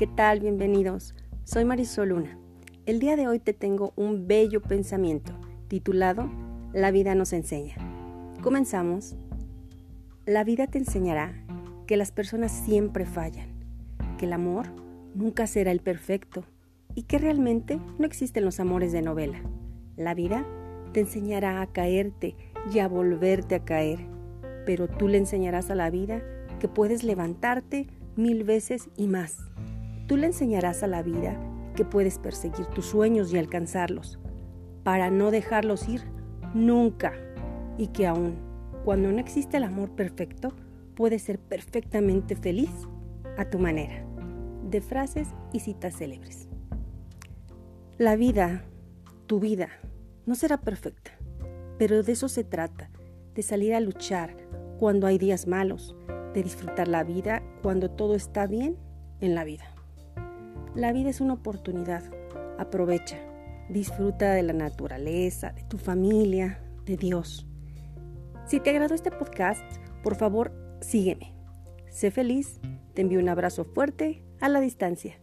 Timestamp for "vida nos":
6.90-7.34